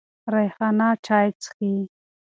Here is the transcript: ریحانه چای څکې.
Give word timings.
ریحانه 0.33 0.89
چای 1.05 1.27
څکې. 1.41 1.73